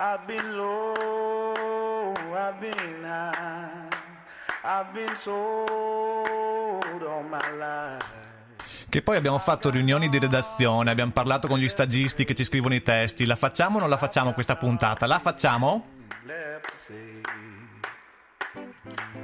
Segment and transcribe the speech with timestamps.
[0.00, 3.88] I've been low, I've been high,
[4.62, 5.74] I've been sold
[7.02, 8.06] all my life.
[8.88, 12.74] Che poi abbiamo fatto riunioni di redazione, abbiamo parlato con gli stagisti che ci scrivono
[12.74, 13.26] i testi.
[13.26, 15.04] La facciamo o non la facciamo questa puntata?
[15.06, 15.84] La facciamo?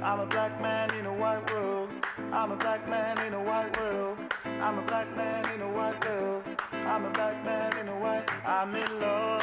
[0.01, 1.89] I'm a black man in a white world.
[2.31, 4.17] I'm a black man in a white world.
[4.59, 6.43] I'm a black man in a white world.
[6.73, 8.29] I'm a black man in a white.
[8.45, 9.41] I'm in love,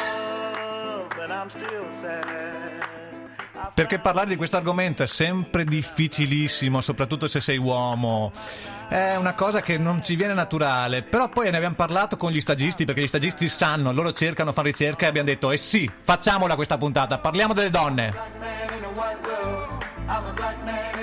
[3.75, 8.33] Perché parlare di questo argomento è sempre difficilissimo, soprattutto se sei uomo.
[8.89, 11.03] È una cosa che non ci viene naturale.
[11.03, 14.69] Però poi ne abbiamo parlato con gli stagisti, perché gli stagisti sanno, loro cercano, fanno
[14.69, 18.13] ricerca e abbiamo detto, eh sì, facciamola questa puntata, parliamo delle donne.
[20.13, 20.99] I'm a black man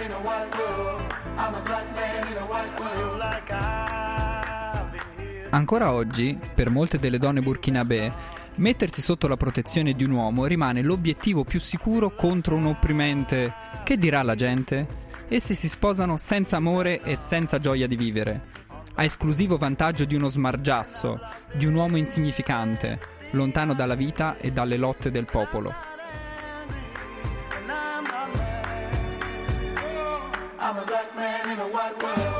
[0.00, 1.12] in a white world.
[1.38, 3.20] I'm a black man in a white world.
[3.20, 3.87] I'm a
[5.50, 8.12] Ancora oggi, per molte delle donne burkinabè,
[8.56, 13.54] mettersi sotto la protezione di un uomo rimane l'obiettivo più sicuro contro un opprimente.
[13.82, 15.06] Che dirà la gente?
[15.28, 18.40] Esse si sposano senza amore e senza gioia di vivere,
[18.94, 21.18] a esclusivo vantaggio di uno smargiasso,
[21.52, 22.98] di un uomo insignificante,
[23.30, 25.72] lontano dalla vita e dalle lotte del popolo.
[27.66, 28.06] Mad.
[30.60, 32.37] I'm a black man in a white world.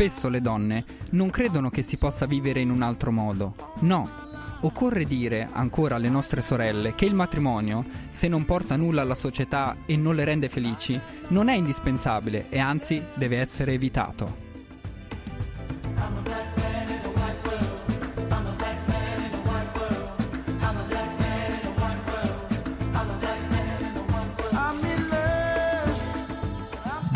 [0.00, 3.54] Spesso le donne non credono che si possa vivere in un altro modo.
[3.80, 4.08] No.
[4.62, 9.76] Occorre dire ancora alle nostre sorelle che il matrimonio, se non porta nulla alla società
[9.84, 10.98] e non le rende felici,
[11.28, 14.49] non è indispensabile e anzi deve essere evitato.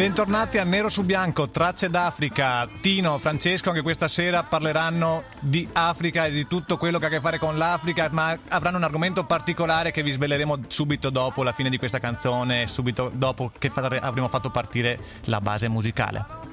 [0.04, 2.69] Bentornati a Nero su Bianco, tracce d'Africa.
[2.82, 7.10] Tino, Francesco, anche questa sera parleranno di Africa e di tutto quello che ha a
[7.10, 11.53] che fare con l'Africa, ma avranno un argomento particolare che vi sveleremo subito dopo la
[11.53, 16.44] fine di questa canzone, subito dopo che avremo fatto partire la base musicale.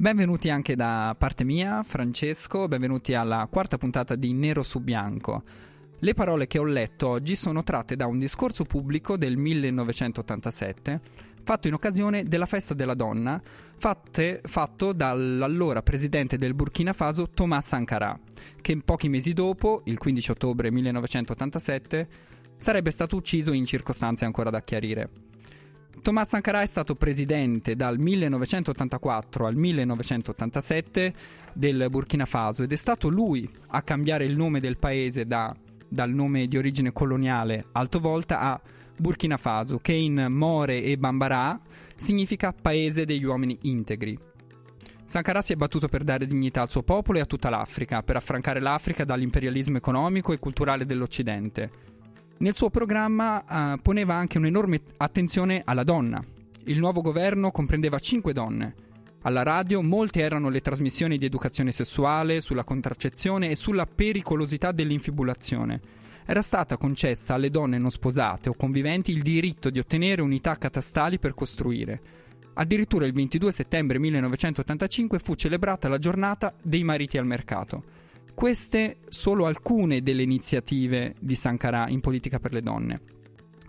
[0.00, 5.42] Benvenuti anche da parte mia, Francesco, benvenuti alla quarta puntata di Nero su Bianco.
[5.98, 11.00] Le parole che ho letto oggi sono tratte da un discorso pubblico del 1987
[11.42, 13.42] fatto in occasione della festa della donna
[13.76, 18.16] fatte- fatto dall'allora presidente del Burkina Faso Thomas Sankara,
[18.60, 22.08] che pochi mesi dopo, il 15 ottobre 1987,
[22.56, 25.27] sarebbe stato ucciso in circostanze ancora da chiarire.
[26.02, 31.12] Thomas Sankara è stato presidente dal 1984 al 1987
[31.52, 35.54] del Burkina Faso ed è stato lui a cambiare il nome del paese da-
[35.88, 38.60] dal nome di origine coloniale Alto Volta a
[38.96, 41.58] Burkina Faso, che in More e Bambara
[41.96, 44.18] significa paese degli uomini integri.
[45.04, 48.16] Sankara si è battuto per dare dignità al suo popolo e a tutta l'Africa, per
[48.16, 51.70] affrancare l'Africa dall'imperialismo economico e culturale dell'Occidente.
[52.40, 53.42] Nel suo programma
[53.74, 56.22] eh, poneva anche un'enorme attenzione alla donna.
[56.66, 58.74] Il nuovo governo comprendeva cinque donne.
[59.22, 65.80] Alla radio molte erano le trasmissioni di educazione sessuale, sulla contraccezione e sulla pericolosità dell'infibulazione.
[66.24, 71.18] Era stata concessa alle donne non sposate o conviventi il diritto di ottenere unità catastali
[71.18, 72.00] per costruire.
[72.54, 77.82] Addirittura il 22 settembre 1985 fu celebrata la giornata dei mariti al mercato.
[78.38, 83.00] Queste solo alcune delle iniziative di Sankara in politica per le donne.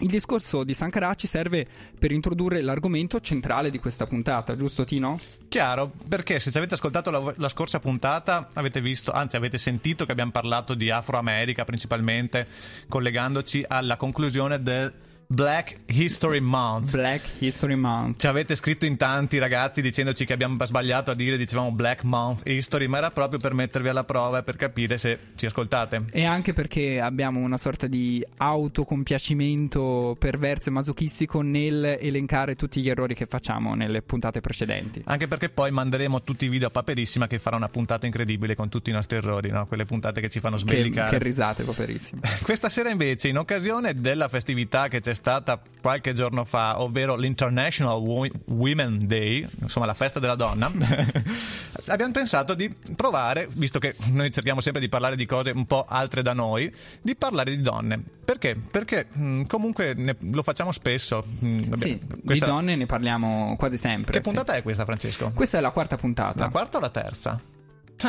[0.02, 1.66] Il discorso di Sankara ci serve
[1.98, 5.20] per introdurre l'argomento centrale di questa puntata, giusto Tino?
[5.48, 10.06] Chiaro, perché se ci avete ascoltato la, la scorsa puntata avete visto, anzi avete sentito
[10.06, 12.48] che abbiamo parlato di Afroamerica principalmente,
[12.88, 14.94] collegandoci alla conclusione del
[15.40, 16.90] Black History Month.
[16.94, 18.20] Black History Month.
[18.20, 22.48] Ci avete scritto in tanti ragazzi dicendoci che abbiamo sbagliato a dire, dicevamo Black Month
[22.48, 26.06] History, ma era proprio per mettervi alla prova e per capire se ci ascoltate.
[26.10, 32.90] E anche perché abbiamo una sorta di autocompiacimento perverso e masochistico nel elencare tutti gli
[32.90, 35.04] errori che facciamo nelle puntate precedenti.
[35.06, 38.68] Anche perché poi manderemo tutti i video a Paperissima che farà una puntata incredibile con
[38.70, 39.68] tutti i nostri errori, no?
[39.68, 41.16] quelle puntate che ci fanno Che, sbellicare.
[41.20, 42.22] che risate, paperissime.
[42.42, 47.98] Questa sera invece, in occasione della festività che c'è stata qualche giorno fa, ovvero l'International
[48.00, 50.72] Wo- Women Day, insomma la festa della donna,
[51.88, 55.86] abbiamo pensato di provare, visto che noi cerchiamo sempre di parlare di cose un po'
[55.88, 58.02] altre da noi, di parlare di donne.
[58.24, 58.56] Perché?
[58.72, 61.24] Perché mh, comunque ne- lo facciamo spesso.
[61.40, 64.12] Mh, Sì, vabbè, di questa- donne ne parliamo quasi sempre.
[64.12, 64.24] Che sì.
[64.24, 65.32] puntata è questa, Francesco?
[65.34, 66.40] Questa è la quarta puntata.
[66.40, 67.40] La quarta o la terza?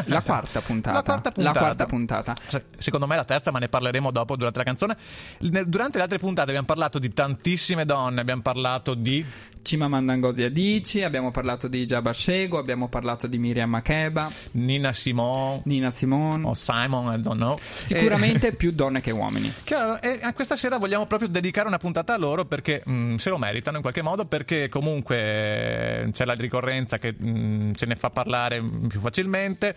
[0.06, 0.96] La quarta puntata.
[0.96, 1.58] La quarta puntata.
[1.58, 2.34] La quarta puntata.
[2.48, 4.96] Se- Secondo me è la terza, ma ne parleremo dopo durante la canzone.
[5.38, 9.25] Ne- Durante le altre puntate abbiamo parlato di tantissime donne, abbiamo parlato di
[9.62, 15.62] Chimamanda Ngozi Adichie, abbiamo parlato di Jabba Shego, abbiamo parlato di Miriam Makeba, Nina Simone
[15.64, 16.46] Nina Simone.
[16.46, 17.58] o Simon, I don't know.
[17.60, 19.52] Sicuramente più donne che uomini.
[19.64, 23.30] Chiaro, e a questa sera vogliamo proprio dedicare una puntata a loro perché mh, se
[23.30, 27.96] lo meritano in qualche modo, perché comunque eh, c'è la ricorrenza che mh, ce ne
[27.96, 29.74] fa parlare mh, più facilmente,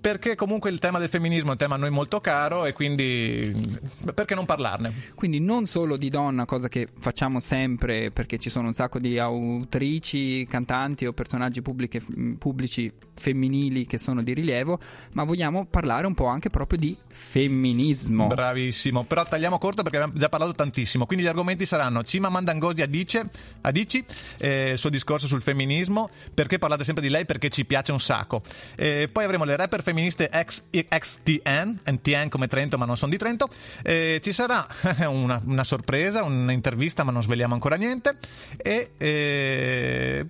[0.00, 3.52] perché comunque il tema del femminismo è un tema a noi molto caro e quindi
[4.14, 4.92] perché non parlarne?
[5.14, 9.18] Quindi non solo di donna, cosa che facciamo sempre perché ci sono un sacco di
[9.24, 12.02] autrici, cantanti o personaggi pubbliche-
[12.38, 14.78] pubblici femminili che sono di rilievo,
[15.12, 18.26] ma vogliamo parlare un po' anche proprio di femminismo.
[18.26, 21.06] Bravissimo, però tagliamo corto perché abbiamo già parlato tantissimo.
[21.06, 23.30] Quindi gli argomenti saranno Cima Mandangosi Adice,
[23.62, 24.04] Adici,
[24.38, 27.24] eh, il suo discorso sul femminismo, perché parlate sempre di lei?
[27.24, 28.42] Perché ci piace un sacco.
[28.74, 33.10] Eh, poi avremo le rapper femministe ex, ex TN, TN come Trento ma non sono
[33.10, 33.48] di Trento.
[33.82, 34.66] Eh, ci sarà
[35.08, 38.16] una, una sorpresa, un'intervista ma non sveliamo ancora niente.
[38.56, 38.92] E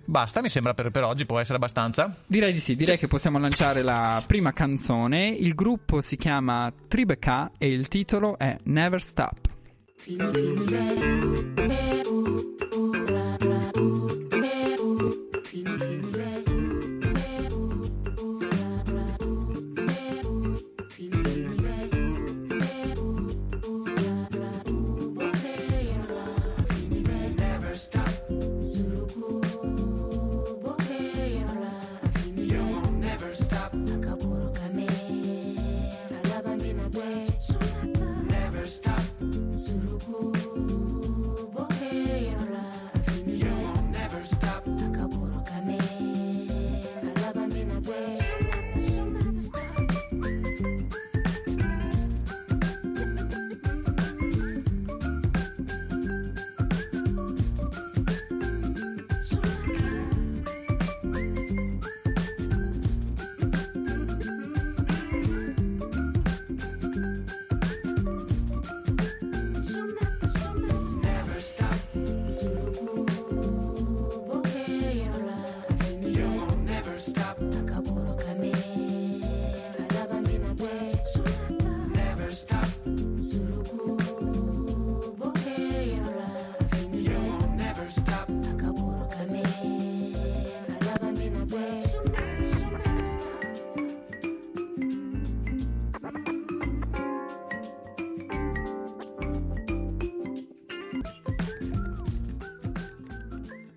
[0.04, 2.14] basta, mi sembra per, per oggi può essere abbastanza.
[2.26, 5.28] Direi di sì, direi che possiamo lanciare la prima canzone.
[5.28, 9.48] Il gruppo si chiama Tribeca e il titolo è Never Stop.
[9.96, 11.94] Fini fini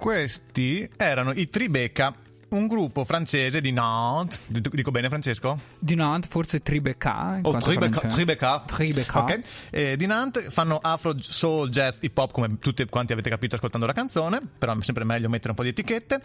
[0.07, 2.15] Questi erano i Tribeca,
[2.51, 4.39] un gruppo francese di Nantes.
[4.47, 5.59] Dico bene, Francesco?
[5.79, 7.35] Di Nantes, forse Tribeca.
[7.35, 8.07] in Oh, Tribeca.
[8.07, 8.63] Tribeca.
[8.65, 9.19] Tribeca.
[9.19, 9.39] Ok.
[9.69, 13.85] Eh, di Nantes fanno afro, soul, jazz, hip hop, come tutti quanti avete capito ascoltando
[13.85, 16.21] la canzone, però è sempre meglio mettere un po' di etichette.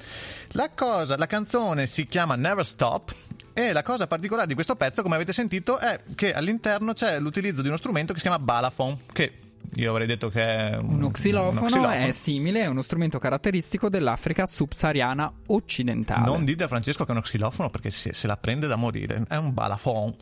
[0.51, 3.13] La cosa, la canzone si chiama Never Stop.
[3.53, 7.63] E la cosa particolare di questo pezzo, come avete sentito, è che all'interno c'è l'utilizzo
[7.63, 9.33] di uno strumento che si chiama balafon, che
[9.77, 11.95] io avrei detto che è un, Uno xilofono, uno xilofono.
[11.95, 16.25] è simile, è uno strumento caratteristico dell'Africa subsahariana occidentale.
[16.27, 19.23] Non dite a Francesco che è uno xilofono perché se, se la prende da morire,
[19.29, 20.15] è un balafon.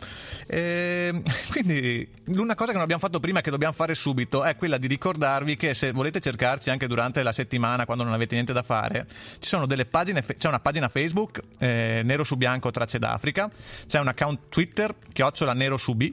[0.47, 4.56] Ehm, quindi una cosa che non abbiamo fatto prima e che dobbiamo fare subito è
[4.56, 8.52] quella di ricordarvi che se volete cercarci anche durante la settimana quando non avete niente
[8.52, 9.06] da fare,
[9.40, 13.50] ci sono delle pagine, c'è una pagina Facebook, eh, Nero su Bianco Tracce d'Africa,
[13.87, 16.12] c'è un account Twitter, chiocciola Nero su B,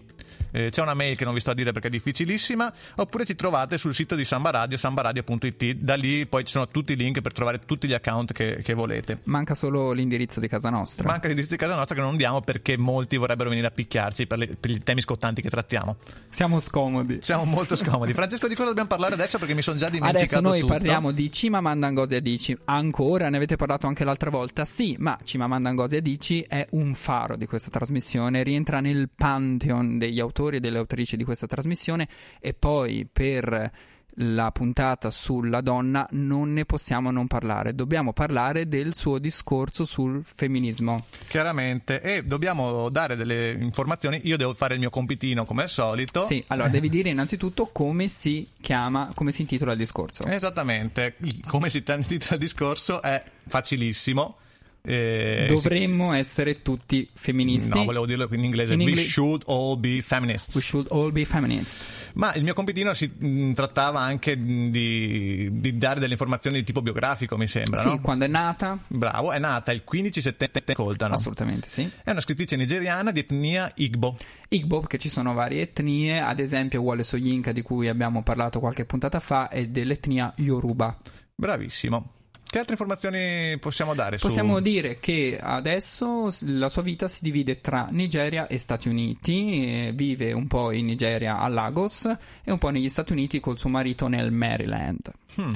[0.51, 3.35] eh, c'è una mail che non vi sto a dire perché è difficilissima, oppure ci
[3.35, 7.21] trovate sul sito di Samba Radio, sambaradio.it, da lì poi ci sono tutti i link
[7.21, 9.19] per trovare tutti gli account che, che volete.
[9.23, 11.05] Manca solo l'indirizzo di casa nostra.
[11.07, 14.37] Manca l'indirizzo di casa nostra che non diamo perché molti vorrebbero venire a picchiarci per,
[14.37, 15.97] le- per i temi scottanti che trattiamo.
[16.29, 17.19] Siamo scomodi.
[17.21, 18.13] Siamo molto scomodi.
[18.13, 19.37] Francesco, di cosa dobbiamo parlare adesso?
[19.37, 20.73] Perché mi sono già dimenticato Adesso noi tutto.
[20.73, 22.57] parliamo di Cimamanda Ngozi Adichie.
[22.65, 24.65] Ancora, ne avete parlato anche l'altra volta?
[24.65, 30.19] Sì, ma Cimamanda Ngozi Adichie è un faro di questa trasmissione, rientra nel pantheon degli
[30.19, 32.07] autori e delle autrici di questa trasmissione
[32.39, 33.71] e poi per
[34.19, 37.75] la puntata sulla donna non ne possiamo non parlare.
[37.75, 41.05] Dobbiamo parlare del suo discorso sul femminismo.
[41.27, 42.01] Chiaramente.
[42.01, 44.21] E dobbiamo dare delle informazioni.
[44.23, 46.21] Io devo fare il mio compitino come al solito.
[46.21, 50.23] Sì, allora devi dire innanzitutto come si chiama, come si intitola il discorso.
[50.23, 51.15] Esattamente.
[51.45, 54.37] Come si intitola il discorso è facilissimo.
[54.81, 57.77] Eh, Dovremmo essere tutti femministi.
[57.77, 58.73] No, volevo dirlo in inglese.
[58.73, 60.55] In We should all be feminists.
[60.55, 61.95] We should all be feminists.
[62.13, 66.81] Ma il mio compitino si mh, trattava anche di, di dare delle informazioni di tipo
[66.81, 68.01] biografico, mi sembra, Sì, no?
[68.01, 68.79] quando è nata?
[68.87, 71.13] Bravo, è nata il 15 settembre coltano.
[71.13, 71.87] Assolutamente sì.
[72.03, 74.17] È una scrittrice nigeriana di etnia Igbo.
[74.49, 78.85] Igbo, che ci sono varie etnie, ad esempio Wole Soyinka di cui abbiamo parlato qualche
[78.85, 80.97] puntata fa è dell'etnia Yoruba.
[81.35, 82.13] Bravissimo.
[82.49, 84.61] Che altre informazioni possiamo dare Possiamo su...
[84.61, 90.47] dire che adesso la sua vita si divide tra Nigeria e Stati Uniti, vive un
[90.47, 94.31] po' in Nigeria a Lagos e un po' negli Stati Uniti col suo marito nel
[94.31, 95.11] Maryland.
[95.35, 95.55] Hmm.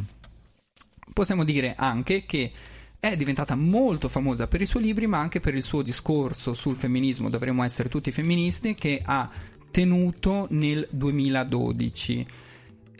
[1.13, 2.51] Possiamo dire anche che
[2.99, 6.75] è diventata molto famosa per i suoi libri, ma anche per il suo discorso sul
[6.75, 9.29] femminismo, dovremmo essere tutti femministi, che ha
[9.71, 12.27] tenuto nel 2012.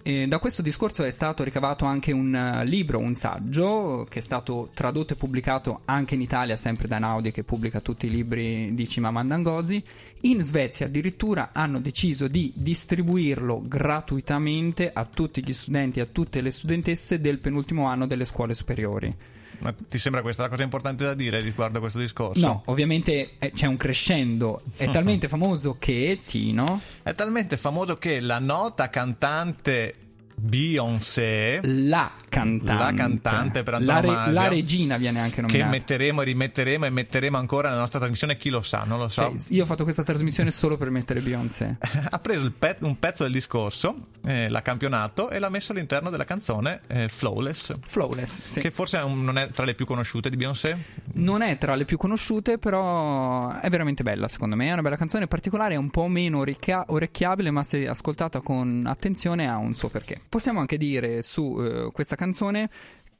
[0.04, 4.22] E da questo discorso è stato ricavato anche un eh, libro, un saggio, che è
[4.22, 8.74] stato tradotto e pubblicato anche in Italia, sempre da Naudi, che pubblica tutti i libri
[8.74, 9.84] di Chimamanda Ngozi.
[10.22, 16.42] In Svezia addirittura hanno deciso di distribuirlo gratuitamente a tutti gli studenti e a tutte
[16.42, 19.16] le studentesse del penultimo anno delle scuole superiori.
[19.62, 22.46] Ma ti sembra questa la cosa importante da dire riguardo a questo discorso?
[22.46, 28.20] No, ovviamente eh, c'è un crescendo, è talmente famoso che Tino, È talmente famoso che
[28.20, 29.94] la nota cantante
[30.36, 34.32] Beyoncé, la cantante, La cantante per la, antonomasia.
[34.32, 35.70] la regina viene anche che nominata.
[35.70, 39.22] metteremo e rimetteremo e metteremo ancora nella nostra trasmissione, chi lo sa, non lo so.
[39.24, 41.78] Cioè, io ho fatto questa trasmissione solo per mettere Beyoncé.
[42.10, 43.96] ha preso pezzo- un pezzo del discorso,
[44.26, 48.60] eh, l'ha campionato e l'ha messo all'interno della canzone eh, Flawless, Flawless, sì.
[48.60, 50.78] che forse è un- non è tra le più conosciute di Beyoncé.
[51.14, 54.68] Non è tra le più conosciute, però è veramente bella, secondo me.
[54.70, 58.86] È una bella canzone particolare, è un po' meno orecchia- orecchiabile, ma se ascoltata con
[58.88, 60.21] attenzione ha un suo perché.
[60.30, 62.70] Possiamo anche dire su eh, questa canzone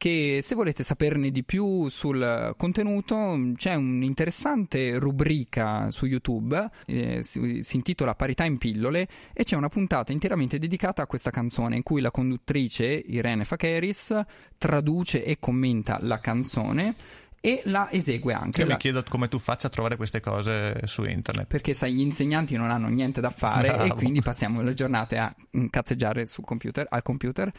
[0.02, 7.60] che se volete saperne di più sul contenuto c'è un'interessante rubrica su YouTube, eh, si,
[7.62, 11.84] si intitola Parità in pillole e c'è una puntata interamente dedicata a questa canzone in
[11.84, 14.20] cui la conduttrice Irene Fakeris
[14.58, 16.96] traduce e commenta la canzone
[17.42, 18.60] e la esegue anche.
[18.62, 21.48] Io mi La- chiedo come tu faccia a trovare queste cose su internet.
[21.48, 23.84] perché sai, gli insegnanti non hanno niente da fare Bravo.
[23.84, 25.36] e quindi passiamo le giornate a
[25.70, 27.52] cazzeggiare sul computer, al computer.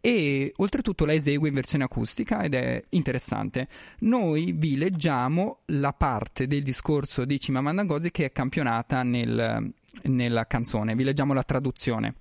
[0.00, 3.66] E oltretutto la esegue in versione acustica ed è interessante.
[4.00, 9.72] Noi vi leggiamo la parte del discorso di Cimamanda Ngozi che è campionata nel-
[10.04, 10.94] nella canzone.
[10.94, 12.14] Vi leggiamo la traduzione.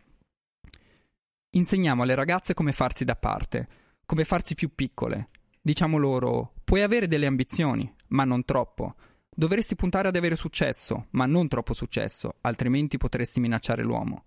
[1.52, 3.68] Insegniamo alle ragazze come farsi da parte,
[4.06, 5.30] come farsi più piccole.
[5.68, 8.96] Diciamo loro: puoi avere delle ambizioni, ma non troppo.
[9.30, 14.24] Dovresti puntare ad avere successo, ma non troppo successo, altrimenti potresti minacciare l'uomo.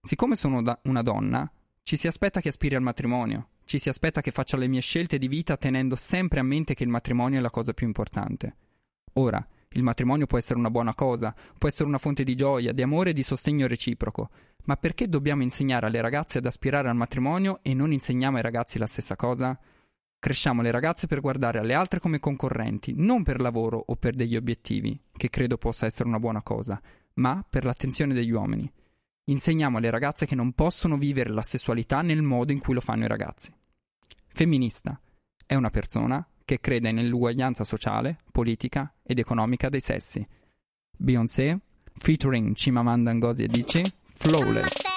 [0.00, 1.46] Siccome sono da- una donna,
[1.82, 5.18] ci si aspetta che aspiri al matrimonio, ci si aspetta che faccia le mie scelte
[5.18, 8.56] di vita tenendo sempre a mente che il matrimonio è la cosa più importante.
[9.14, 12.80] Ora, il matrimonio può essere una buona cosa, può essere una fonte di gioia, di
[12.80, 14.30] amore e di sostegno reciproco,
[14.64, 18.78] ma perché dobbiamo insegnare alle ragazze ad aspirare al matrimonio e non insegniamo ai ragazzi
[18.78, 19.54] la stessa cosa?
[20.20, 24.34] Cresciamo le ragazze per guardare alle altre come concorrenti, non per lavoro o per degli
[24.34, 26.80] obiettivi, che credo possa essere una buona cosa,
[27.14, 28.70] ma per l'attenzione degli uomini.
[29.28, 33.04] Insegniamo alle ragazze che non possono vivere la sessualità nel modo in cui lo fanno
[33.04, 33.52] i ragazzi.
[34.26, 35.00] Femminista
[35.46, 40.26] è una persona che crede nell'uguaglianza sociale, politica ed economica dei sessi.
[40.96, 41.60] Beyoncé,
[41.92, 44.87] featuring Chimamanda Ngozi Adichie, Flawless.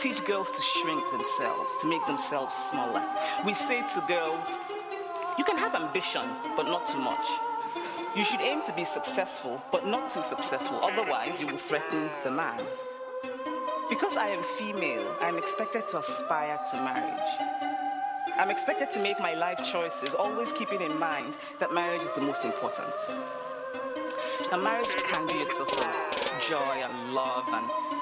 [0.00, 3.02] Teach girls to shrink themselves, to make themselves smaller.
[3.44, 4.56] We say to girls,
[5.36, 6.22] you can have ambition,
[6.56, 7.26] but not too much.
[8.16, 12.30] You should aim to be successful, but not too successful, otherwise, you will threaten the
[12.30, 12.60] man.
[13.88, 17.30] Because I am female, I am expected to aspire to marriage.
[18.36, 22.20] I'm expected to make my life choices, always keeping in mind that marriage is the
[22.20, 22.94] most important.
[24.52, 27.97] A marriage can be a source of joy and love and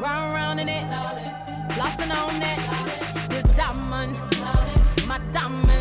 [0.00, 0.84] round round in it,
[1.74, 2.60] flossing on it.
[3.28, 4.16] This diamond,
[5.06, 5.79] my diamond,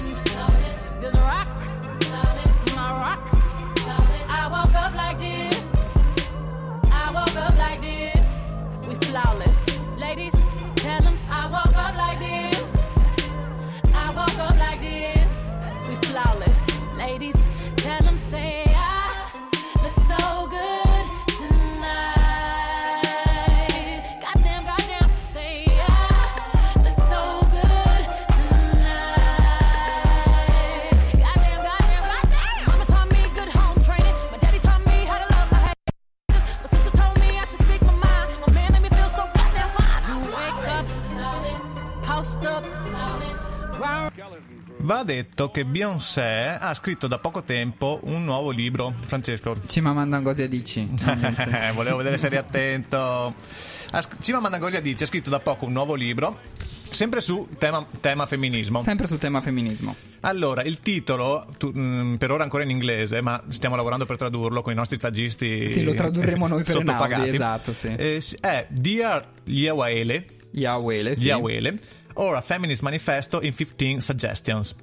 [45.22, 48.94] detto che Beyoncé ha scritto da poco tempo un nuovo libro.
[49.06, 49.56] Francesco.
[49.68, 50.88] Cimamanda Ngozi Adichie.
[51.50, 53.34] Eh, Volevo vedere se eri attento.
[54.22, 58.82] Cimamanda Ngozi Adichie ha scritto da poco un nuovo libro, sempre su tema, tema femminismo.
[58.82, 59.96] Sempre sul tema femminismo.
[60.22, 64.62] Allora, il titolo, tu- mm, per ora ancora in inglese, ma stiamo lavorando per tradurlo
[64.62, 65.68] con i nostri stagisti.
[65.70, 66.78] Sì, lo tradurremo noi per.
[66.80, 67.94] Einaudi, esatto, sì.
[67.96, 71.24] Eh, è Dear Liawele, Yawele, sì.
[71.24, 71.80] Liawele,
[72.14, 74.76] or a Feminist Manifesto in 15 Suggestions.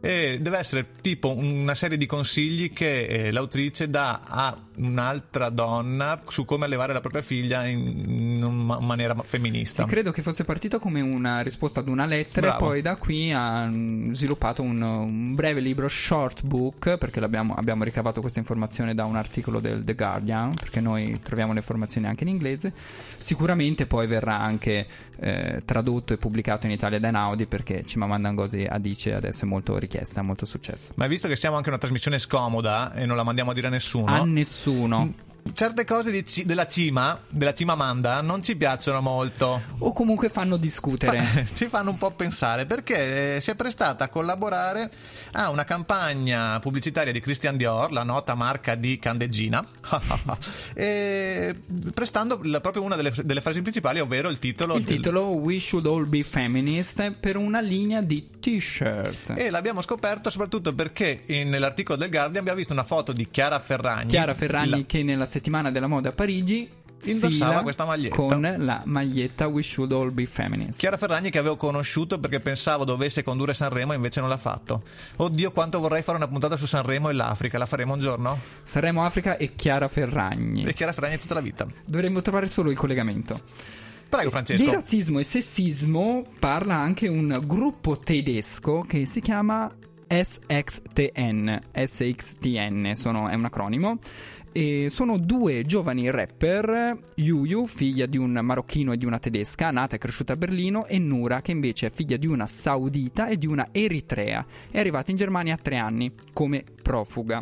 [0.00, 6.20] E deve essere tipo una serie di consigli che eh, l'autrice dà a un'altra donna
[6.28, 9.84] su come allevare la propria figlia in, una maniera femminista.
[9.84, 12.64] Sì, credo che fosse partito come una risposta ad una lettera Bravo.
[12.64, 17.54] e poi da qui ha mm, sviluppato un, un breve libro short book perché l'abbiamo-
[17.54, 22.06] abbiamo ricavato questa informazione da un articolo del The Guardian perché noi troviamo le informazioni
[22.06, 22.72] anche in inglese
[23.18, 24.86] sicuramente poi verrà anche
[25.22, 29.76] eh, tradotto e pubblicato in Italia da Einaudi perché Cimamanda Ngozi Adichie adesso è molto
[29.76, 33.50] richiesta, molto successo Ma visto che siamo anche una trasmissione scomoda e non la mandiamo
[33.50, 35.04] a dire a nessuno, a nessuno nessuno.
[35.04, 39.60] Mm certe cose ci- della cima, della cima Manda, non ci piacciono molto.
[39.78, 44.04] o comunque fanno discutere Fa- ci fanno un po' pensare perché eh, si è prestata
[44.04, 44.90] a collaborare
[45.32, 49.64] a una campagna pubblicitaria di Christian Dior, la nota marca di candeggina,
[50.74, 51.54] e
[51.94, 54.76] prestando la- proprio una delle, delle frasi principali, ovvero il titolo.
[54.76, 59.80] il del- titolo We Should All Be Feminist per una linea di t-shirt E l'abbiamo
[59.82, 64.08] scoperto soprattutto perché in- nell'articolo del Guardian abbiamo visto una foto di Chiara Ferragni.
[64.08, 66.68] Chiara Ferragni la- che nella settimana della moda a Parigi
[67.04, 68.14] Indossava questa maglietta.
[68.14, 70.78] con la maglietta We Should All Be Feminist.
[70.78, 74.82] Chiara Ferragni che avevo conosciuto perché pensavo dovesse condurre Sanremo e invece non l'ha fatto.
[75.16, 78.38] Oddio quanto vorrei fare una puntata su Sanremo e l'Africa, la faremo un giorno?
[78.64, 80.64] Saremo Africa e Chiara Ferragni.
[80.64, 81.66] E Chiara Ferragni tutta la vita.
[81.86, 83.40] Dovremmo trovare solo il collegamento.
[84.10, 84.70] Prego Di Francesco.
[84.70, 89.72] razzismo e sessismo parla anche un gruppo tedesco che si chiama
[90.06, 91.60] SXTN.
[91.72, 93.98] SXTN sono- è un acronimo.
[94.52, 99.94] E sono due giovani rapper, Yuyu, figlia di un marocchino e di una tedesca, nata
[99.94, 103.46] e cresciuta a Berlino, e Nura, che invece è figlia di una saudita e di
[103.46, 104.44] una eritrea.
[104.68, 107.40] È arrivata in Germania a tre anni come profuga.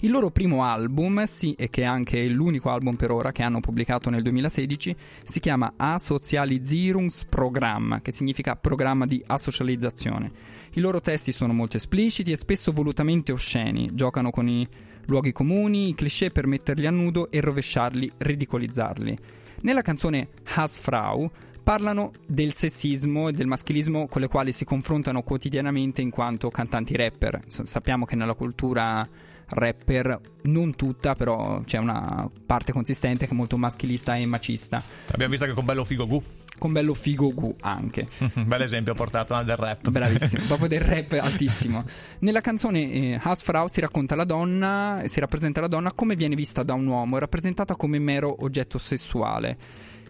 [0.00, 3.58] Il loro primo album, sì, e che è anche l'unico album per ora che hanno
[3.58, 10.30] pubblicato nel 2016, si chiama Asozialisierungsprogramm, che significa programma di asocializzazione.
[10.74, 14.64] I loro testi sono molto espliciti e spesso volutamente osceni, giocano con i
[15.06, 19.18] luoghi comuni, cliché per metterli a nudo e rovesciarli, ridicolizzarli.
[19.62, 21.30] Nella canzone Hassfrau
[21.62, 26.94] parlano del sessismo e del maschilismo con le quali si confrontano quotidianamente in quanto cantanti
[26.94, 27.40] rapper.
[27.46, 29.06] Sappiamo che nella cultura
[29.46, 34.82] rapper, non tutta, però c'è una parte consistente che è molto maschilista e macista.
[35.10, 36.22] Abbiamo visto che con Bello Figo Gu,
[36.64, 38.08] Con bello figo gu anche.
[38.46, 39.90] bel esempio portato del rap.
[39.90, 41.84] Bravissimo, proprio del rap altissimo.
[42.20, 46.62] Nella canzone eh, Hausfrau si racconta la donna, si rappresenta la donna come viene vista
[46.62, 49.58] da un uomo, è rappresentata come mero oggetto sessuale.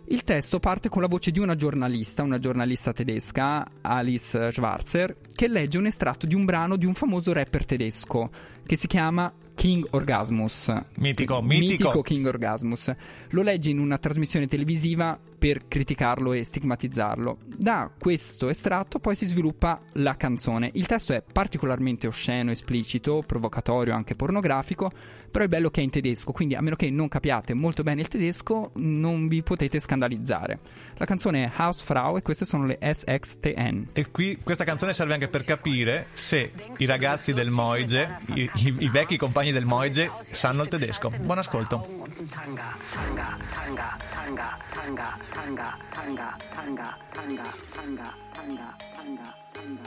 [0.04, 5.48] Il testo parte con la voce di una giornalista, una giornalista tedesca, Alice Schwarzer, che
[5.48, 8.30] legge un estratto di un brano di un famoso rapper tedesco
[8.64, 10.72] che si chiama King Orgasmus.
[10.96, 12.02] Mitico, mitico.
[12.02, 12.92] King Orgasmus.
[13.30, 17.36] Lo legge in una trasmissione televisiva per criticarlo e stigmatizzarlo.
[17.44, 20.70] Da questo estratto poi si sviluppa la canzone.
[20.72, 24.90] Il testo è particolarmente osceno, esplicito, provocatorio, anche pornografico,
[25.30, 28.00] però è bello che è in tedesco, quindi a meno che non capiate molto bene
[28.00, 30.60] il tedesco non vi potete scandalizzare.
[30.96, 33.88] La canzone è Hausfrau e queste sono le SXTN.
[33.92, 38.76] E qui questa canzone serve anche per capire se i ragazzi del Moige, i, i-
[38.78, 41.10] i vecchi compagni del Moige, sanno il tedesco.
[41.20, 41.86] Buon ascolto.
[42.30, 49.84] Tanga, Tanga, Tanga, Tanga, Tanga, Tanga, Tanga, Tanga, Tanga, Tanga, Tanga, Tanga, Tanga, Tanga.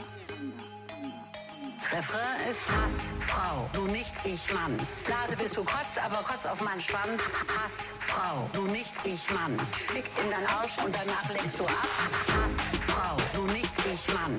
[1.92, 4.76] Refrain ist Hass, Frau, du nichts, ich Mann.
[5.06, 7.22] Blase bist du kotzt, aber kotz auf meinen Schwanz.
[7.46, 9.56] Hass, Frau, du nichts, ich Mann.
[9.70, 11.88] Fick in dein Arsch und danach lenkst du ab.
[12.26, 12.56] Hass,
[12.88, 14.36] Frau, du nichts, ich Mann.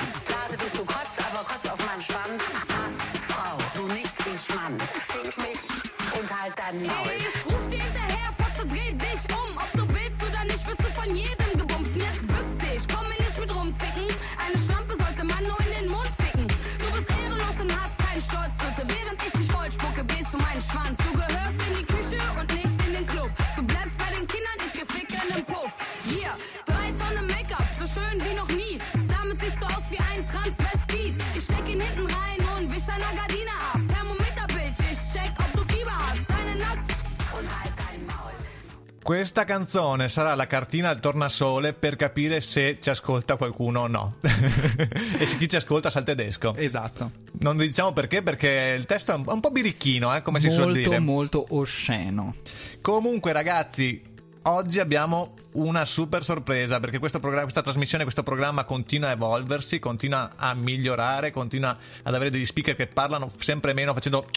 [39.09, 44.17] Questa canzone sarà la cartina al tornasole per capire se ci ascolta qualcuno o no.
[44.21, 46.53] e chi ci ascolta sa il tedesco.
[46.55, 47.09] Esatto.
[47.39, 50.89] Non diciamo perché, perché il testo è un, po' birichino, eh, come si suol molto
[50.89, 50.99] dire.
[50.99, 52.35] molto osceno.
[52.81, 53.99] Comunque, ragazzi,
[54.43, 59.79] oggi abbiamo una super sorpresa perché questo programma- questa trasmissione, questo programma continua a evolversi,
[59.79, 64.27] continua a migliorare, continua ad avere degli speaker che parlano sempre meno facendo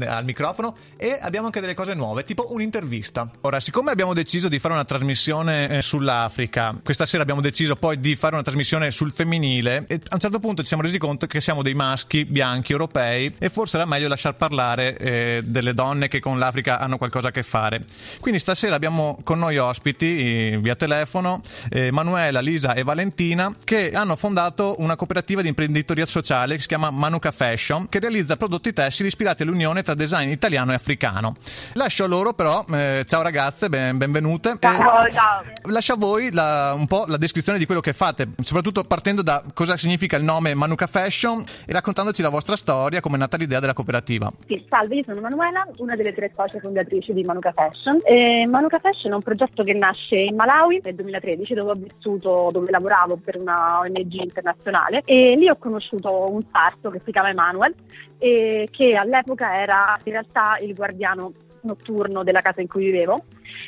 [0.00, 3.30] al microfono e abbiamo anche delle cose nuove, tipo un'intervista.
[3.42, 8.00] Ora, siccome abbiamo deciso di fare una trasmissione eh, sull'Africa, questa sera abbiamo deciso poi
[8.00, 11.26] di fare una trasmissione sul femminile e a un certo punto ci siamo resi conto
[11.26, 16.08] che siamo dei maschi bianchi europei e forse era meglio lasciar parlare eh, delle donne
[16.08, 17.84] che con l'Africa hanno qualcosa a che fare.
[18.20, 23.92] Quindi stasera abbiamo con noi ospiti eh, via telefono eh, Manuela, Lisa e Valentina che
[23.92, 28.72] hanno fondato una cooperativa di imprenditoria sociale che si chiama Manuka Fashion che realizza prodotti
[28.72, 31.34] tessili ispirati all'unione tra design italiano e africano.
[31.74, 34.56] Lascio a loro però, eh, ciao ragazze, ben- benvenute.
[34.58, 35.42] Ciao, ciao.
[35.64, 39.42] Lascio a voi la- un po' la descrizione di quello che fate, soprattutto partendo da
[39.54, 43.60] cosa significa il nome Manuka Fashion e raccontandoci la vostra storia, come è nata l'idea
[43.60, 44.30] della cooperativa.
[44.46, 48.00] Sì, salve, io sono Manuela, una delle tre socie fondatrici di Manuka Fashion.
[48.04, 52.50] E Manuka Fashion è un progetto che nasce in Malawi nel 2013, dove ho vissuto,
[52.52, 57.30] dove lavoravo per una ONG internazionale e lì ho conosciuto un sarto che si chiama
[57.30, 57.74] Emanuel
[58.18, 59.71] e che all'epoca era
[60.04, 61.32] in realtà il guardiano
[61.62, 63.24] notturno della casa in cui vivevo,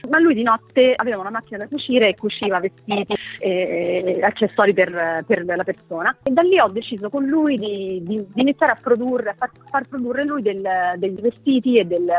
[0.08, 5.24] ma lui di notte aveva una macchina da cucire e cuciva vestiti e accessori per,
[5.26, 8.78] per la persona e da lì ho deciso con lui di, di- di iniziare a
[8.80, 12.10] produrre, a far, far produrre lui del- dei vestiti e del-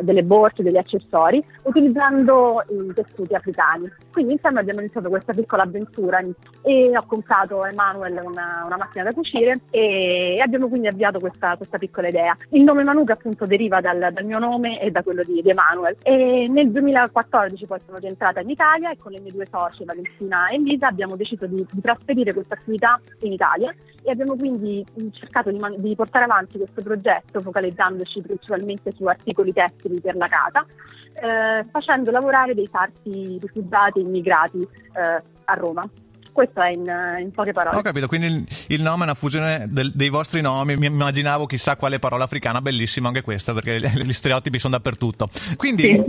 [0.00, 3.90] delle borse, degli accessori utilizzando i tessuti africani.
[4.12, 6.20] Quindi insieme abbiamo iniziato questa piccola avventura
[6.62, 11.56] e ho comprato a Emanuel una, una macchina da cucire e abbiamo quindi avviato questa,
[11.56, 12.36] questa piccola idea.
[12.50, 15.96] Il nome Manuka appunto deriva dal, dal mio nome e da quello di, di Emanuel
[16.02, 17.23] e nel 2014
[17.66, 21.16] poi sono rientrata in Italia e con le mie due socie Valentina e Lisa abbiamo
[21.16, 25.94] deciso di, di trasferire questa attività in Italia e abbiamo quindi cercato di, man- di
[25.94, 30.66] portare avanti questo progetto focalizzandoci principalmente su articoli tessili per la casa
[31.14, 35.88] eh, facendo lavorare dei sarti rifugiati e immigrati eh, a Roma.
[36.34, 37.76] Questo è in, in poche parole.
[37.76, 40.76] Ho capito, quindi il, il nome è una fusione del- dei vostri nomi.
[40.76, 45.28] Mi immaginavo chissà quale parola africana, bellissimo anche questo, perché gli stereotipi sono dappertutto.
[45.56, 45.90] Quindi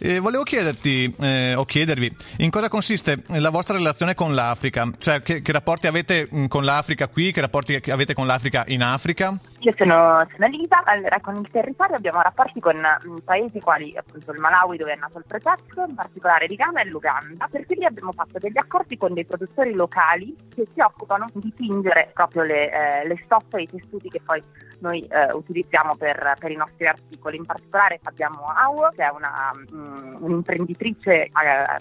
[0.00, 4.90] eh, volevo chiederti, eh, o chiedervi, in cosa consiste la vostra relazione con l'Africa?
[4.98, 8.82] Cioè, che, che rapporti avete mh, con l'Africa qui, che rapporti avete con l'Africa in
[8.82, 9.38] Africa?
[9.60, 14.30] Io sono, sono Elisa, allora con il territorio abbiamo rapporti con mm, paesi quali appunto
[14.30, 17.84] il Malawi dove è nato il progetto, in particolare il Ghana e l'Uganda, perché lì
[17.84, 22.70] abbiamo fatto degli accordi con dei produttori locali che si occupano di tingere proprio le,
[22.70, 24.40] eh, le stoffe e i tessuti che poi
[24.78, 27.36] noi eh, utilizziamo per, per i nostri articoli.
[27.36, 31.30] In particolare abbiamo Au, che è una, mm, un'imprenditrice eh,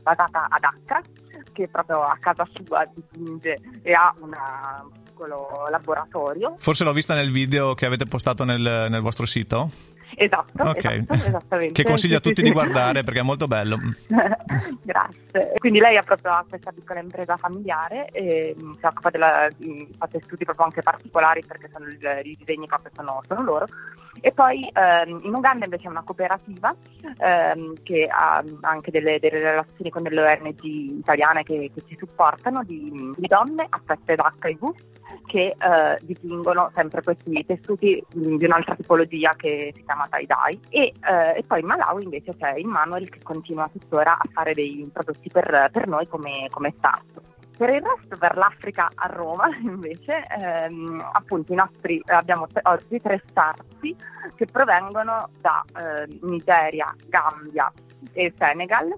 [0.01, 0.99] basata ad Accra,
[1.57, 4.31] che proprio a casa sua dipinge e ha un
[5.03, 9.67] piccolo laboratorio Forse l'ho vista nel video che avete postato nel, nel vostro sito.
[10.19, 10.83] Esatto, Ok.
[10.83, 11.73] esatto, esattamente.
[11.73, 13.77] Che consiglio a tutti di guardare perché è molto bello.
[14.81, 15.53] Grazie.
[15.57, 20.19] Quindi lei ha proprio questa piccola impresa familiare e mh, si occupa della mh, fate
[20.23, 23.67] studi proprio anche particolari perché sono i disegni proprio sono, sono loro.
[24.19, 26.75] E poi ehm, in Uganda invece è una cooperativa
[27.19, 32.63] ehm, che ha anche delle, delle relazioni con delle ONG italiane che, che ci supportano
[32.63, 34.73] di, di donne affette da HIV
[35.25, 40.81] che eh, dipingono sempre questi tessuti mh, di un'altra tipologia che si chiama tie-dye e,
[40.81, 45.29] eh, e poi in Malawi invece c'è Immanuel che continua tuttora a fare dei prodotti
[45.29, 47.21] per, per noi come, come start.
[47.57, 53.23] Per il resto, per l'Africa a Roma, invece, ehm, appunto nostri abbiamo te- oggi tre
[53.33, 53.95] sarti
[54.35, 57.71] che provengono da eh, Nigeria, Gambia
[58.13, 58.93] e Senegal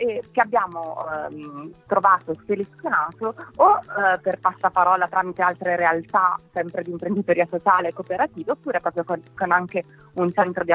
[0.00, 6.90] e che abbiamo ehm, trovato selezionato o eh, per passaparola tramite altre realtà sempre di
[6.90, 9.84] imprenditoria sociale e cooperativa oppure proprio con, con anche
[10.14, 10.72] un centro di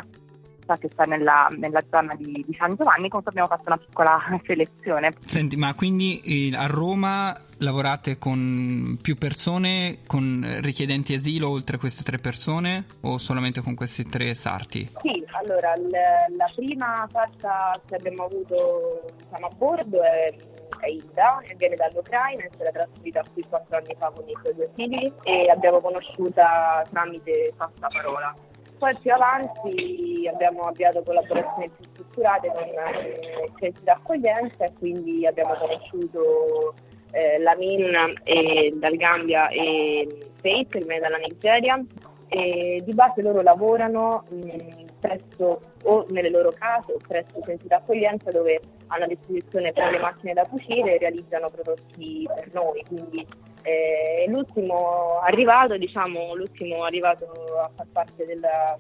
[0.65, 3.77] acquisto che sta nella, nella zona di, di San Giovanni con cui abbiamo fatto una
[3.77, 11.49] piccola selezione Senti, ma quindi eh, a Roma lavorate con più persone, con richiedenti asilo
[11.49, 14.89] oltre queste tre persone o solamente con questi tre sarti?
[15.01, 20.35] Sì, allora l- la prima carta che abbiamo avuto diciamo, a bordo è,
[20.79, 24.53] è Ida, viene dall'Ucraina e si era trasferita qui quattro anni fa con i suoi
[24.53, 28.33] due figli e l'abbiamo conosciuta tramite passaparola.
[28.77, 35.53] Poi più avanti abbiamo avviato collaborazioni più strutturate con eh, centri d'accoglienza e quindi abbiamo
[35.53, 36.73] conosciuto
[37.11, 41.81] eh, la Min e dal Gambia e Faith che viene dalla Nigeria
[42.27, 48.31] e di base loro lavorano mh, presso o nelle loro case o presso centri d'accoglienza
[48.31, 52.83] dove hanno a disposizione poi le macchine da cucire e realizzano prodotti per noi.
[52.87, 53.25] Quindi
[53.63, 57.25] eh, l'ultimo arrivato diciamo l'ultimo arrivato
[57.59, 58.77] a far parte della,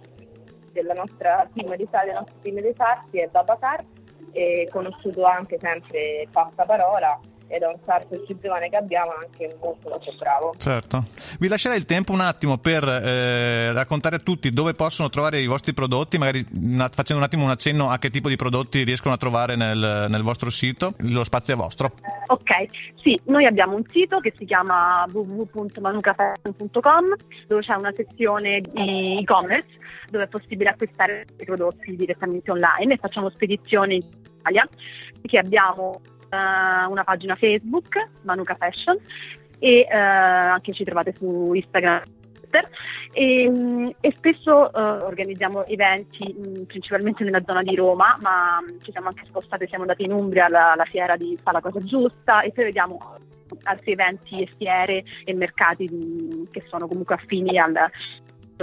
[0.71, 3.83] della nostra team di del nostro team dei sarti è Babacar
[4.69, 10.11] conosciuto anche sempre passaparola ed è un sarto più giovane che abbiamo anche molto molto
[10.17, 11.03] bravo Certo.
[11.39, 15.47] Vi lascerei il tempo un attimo per eh, raccontare a tutti dove possono trovare i
[15.47, 19.13] vostri prodotti, magari una- facendo un attimo un accenno a che tipo di prodotti riescono
[19.13, 20.93] a trovare nel, nel vostro sito.
[20.99, 21.91] Lo spazio è vostro.
[22.27, 22.51] Ok,
[22.95, 27.13] sì, noi abbiamo un sito che si chiama www.manucafashion.com
[27.47, 29.69] dove c'è una sezione di e-commerce
[30.09, 34.03] dove è possibile acquistare i prodotti direttamente online e facciamo spedizioni in
[34.39, 34.67] Italia
[35.21, 38.97] che abbiamo eh, una pagina Facebook, Manuka Fashion
[39.59, 42.03] e eh, anche ci trovate su Instagram.
[43.11, 48.79] E, mm, e spesso eh, organizziamo eventi mm, principalmente nella zona di Roma, ma mm,
[48.81, 51.79] ci siamo anche spostati, siamo andati in Umbria alla, alla fiera di Fa la cosa
[51.81, 52.97] giusta e poi vediamo
[53.63, 57.73] altri eventi e fiere e mercati di- che sono comunque affini al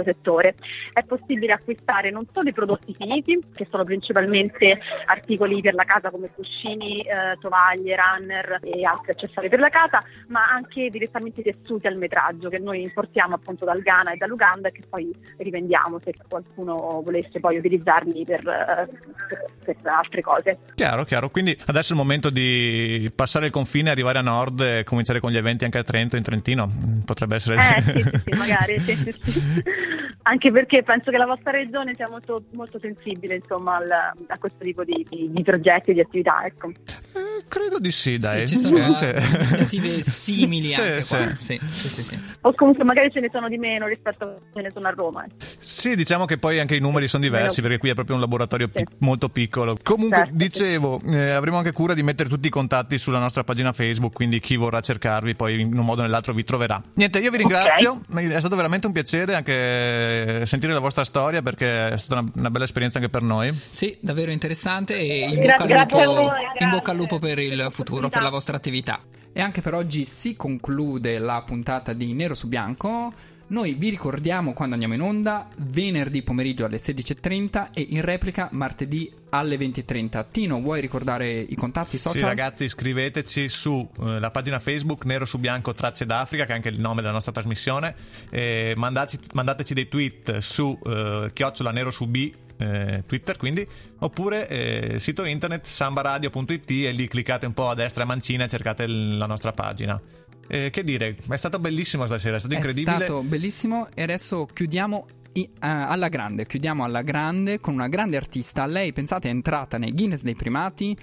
[0.01, 0.55] settore.
[0.93, 6.09] È possibile acquistare non solo i prodotti finiti, che sono principalmente articoli per la casa
[6.09, 11.87] come cuscini, eh, tovaglie, runner e altri accessori per la casa, ma anche direttamente tessuti
[11.87, 16.13] al metraggio che noi importiamo appunto dal Ghana e dall'Uganda e che poi rivendiamo se
[16.27, 18.87] qualcuno volesse poi utilizzarli per, eh,
[19.27, 20.59] per- per altre cose.
[20.75, 21.29] Chiaro, chiaro.
[21.29, 25.31] Quindi adesso è il momento di passare il confine, arrivare a nord e cominciare con
[25.31, 26.67] gli eventi anche a Trento, in Trentino.
[27.05, 27.55] Potrebbe essere...
[27.55, 29.63] Eh sì, sì, sì, magari, sì, sì, sì.
[30.23, 34.63] Anche perché penso che la vostra regione sia molto, molto sensibile insomma, al- a questo
[34.63, 36.45] tipo di, di- di progetti e di attività.
[36.45, 36.71] Ecco.
[37.15, 38.47] Eh, credo di sì, dai.
[38.47, 39.05] Sì, ci sono Sì.
[39.05, 41.15] eh, iniziative simili Sì, anche sì.
[41.15, 41.33] qua.
[41.35, 42.19] Sì, sì, sì, sì.
[42.41, 45.25] O comunque magari ce ne sono di meno rispetto a ce ne sono a Roma.
[45.25, 45.35] ecco.
[45.59, 48.67] Sì, diciamo che poi anche i numeri sono diversi perché qui è proprio un laboratorio
[48.67, 49.77] pi- molto piccolo.
[49.81, 50.37] Comunque, Certo, sì.
[50.37, 54.39] dicevo, eh, avremo anche cura di mettere tutti i contatti sulla nostra pagina Facebook, quindi
[54.39, 56.81] chi vorrà cercarvi poi in un modo o nell'altro vi troverà.
[56.95, 61.89] Niente, io vi ringrazio, è stato veramente un piacere anche sentire la vostra storia perché
[61.89, 63.53] è stata una, una bella esperienza anche per noi.
[63.69, 67.67] Sì, davvero interessante e in bocca, al lupo, in bocca al grazie lupo per il
[67.69, 68.99] futuro, per la vostra attività.
[69.31, 73.13] E anche per oggi si conclude la puntata di Nero su Bianco.
[73.47, 79.11] Noi vi ricordiamo quando andiamo in onda, venerdì pomeriggio alle 16.30 e in replica martedì
[79.29, 80.25] alle 20.30.
[80.31, 82.19] Tino, vuoi ricordare i contatti social?
[82.19, 86.79] Sì, ragazzi, iscriveteci sulla pagina Facebook Nero su Bianco Tracce d'Africa, che è anche il
[86.79, 87.93] nome della nostra trasmissione.
[88.29, 92.31] E mandaci- mandateci dei tweet su eh, chiocciola nero su B.
[92.63, 93.67] eh, Twitter quindi
[93.99, 98.47] oppure eh, sito internet sambaradio.it e lì cliccate un po' a destra a mancina e
[98.47, 99.99] cercate il- la nostra pagina
[100.47, 104.45] Eh, che dire è stato bellissimo stasera è stato incredibile È stato bellissimo e adesso
[104.45, 108.65] chiudiamo i- eh, alla grande, chiudiamo alla grande con una grande artista.
[108.67, 110.95] Lei, pensate, è entrata nei Guinness dei primati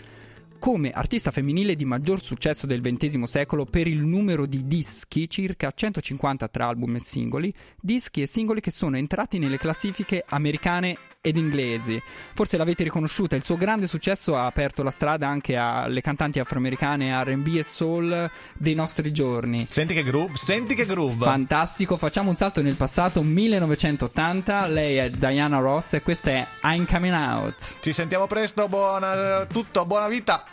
[0.59, 5.73] come artista femminile di maggior successo del XX secolo per il numero di dischi, circa
[5.75, 11.37] 150 tra album e singoli, dischi e singoli che sono entrati nelle classifiche americane ed
[11.37, 12.03] inglesi.
[12.33, 17.13] Forse l'avete riconosciuta, il suo grande successo ha aperto la strada anche alle cantanti afroamericane
[17.23, 19.67] RB e soul dei nostri giorni.
[19.69, 21.23] Senti che groove, senti che groove.
[21.23, 26.87] Fantastico, facciamo un salto nel passato, 1980, lei è Diana Ross e questa è I'm
[26.87, 27.75] Coming Out.
[27.81, 30.47] Ci sentiamo presto, buona tutto, buona vita.